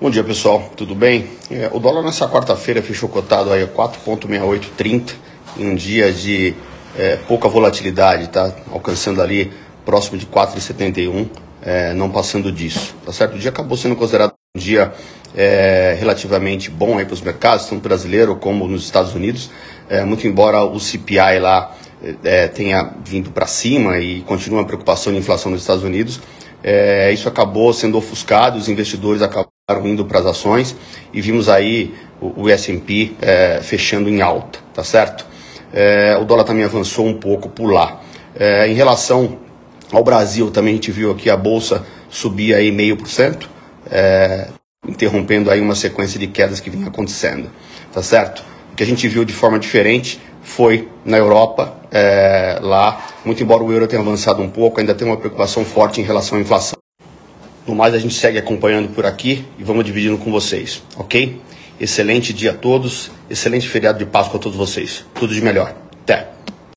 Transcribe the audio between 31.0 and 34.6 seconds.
e vimos aí o, o S&P é, fechando em alta,